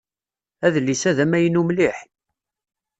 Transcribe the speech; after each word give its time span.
Adlis-a 0.65 1.11
d 1.17 1.19
amaynu 1.23 1.61
mliḥ. 1.67 1.97